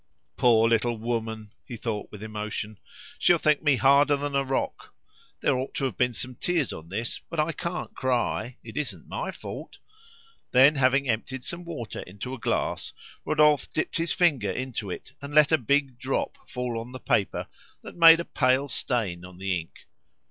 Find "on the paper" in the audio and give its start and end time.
16.79-17.45